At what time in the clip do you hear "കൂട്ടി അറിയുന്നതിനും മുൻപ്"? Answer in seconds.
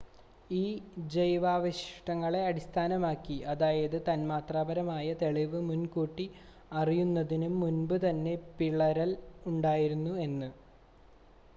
5.87-7.95